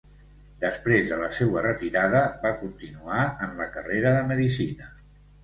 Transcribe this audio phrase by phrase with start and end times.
[0.61, 3.19] Després de la seua retirada, va continuar
[3.49, 4.91] en la carrera de Medicina.